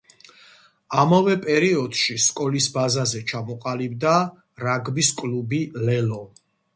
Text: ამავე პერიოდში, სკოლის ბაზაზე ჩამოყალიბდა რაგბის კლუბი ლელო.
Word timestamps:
ამავე 1.01 1.33
პერიოდში, 1.41 2.15
სკოლის 2.27 2.69
ბაზაზე 2.77 3.21
ჩამოყალიბდა 3.33 4.15
რაგბის 4.65 5.13
კლუბი 5.21 5.61
ლელო. 5.91 6.19